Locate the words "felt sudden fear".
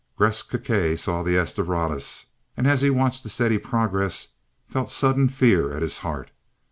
4.67-5.71